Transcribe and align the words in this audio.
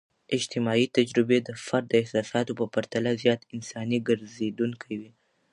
اجتماعي 0.37 0.85
تجربې 0.97 1.39
د 1.47 1.49
فرد 1.65 1.85
د 1.89 1.93
احساساتو 2.01 2.51
په 2.59 2.65
پرتله 2.73 3.11
زیات 3.21 3.41
انساني 3.55 3.97
ګرځیدونکي 4.07 4.93
وي. 4.99 5.11